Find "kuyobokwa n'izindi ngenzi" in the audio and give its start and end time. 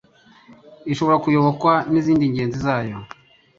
1.23-2.57